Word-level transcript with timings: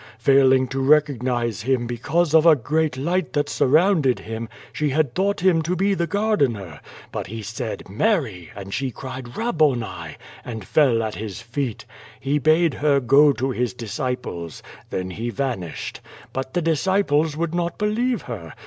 Fail 0.17 0.51
ing 0.51 0.67
to 0.69 0.79
recognize 0.81 1.61
Him 1.61 1.85
because 1.85 2.33
of 2.33 2.43
a 2.47 2.55
great 2.55 2.97
light 2.97 3.33
that 3.33 3.47
surrounded 3.49 4.17
Him 4.21 4.49
she 4.73 4.89
had 4.89 5.13
thought 5.13 5.41
Him 5.41 5.61
to 5.61 5.75
be 5.75 5.93
the 5.93 6.07
gardener. 6.07 6.79
But 7.11 7.27
He 7.27 7.43
said 7.43 7.83
^Mary,' 7.85 8.49
and 8.55 8.73
she 8.73 8.89
cried 8.89 9.25
^Babboni' 9.25 10.15
and 10.43 10.65
fell 10.65 11.03
at 11.03 11.13
His 11.13 11.39
feet. 11.43 11.85
He 12.19 12.39
bade 12.39 12.73
her 12.73 12.99
go 12.99 13.31
to 13.33 13.51
His 13.51 13.75
disciples. 13.75 14.63
Then 14.89 15.11
He 15.11 15.29
vanished. 15.29 16.01
But 16.33 16.55
the 16.55 16.63
dis 16.63 16.87
ciples 16.87 17.35
would 17.37 17.53
not 17.53 17.77
believe 17.77 18.23
her. 18.23 18.53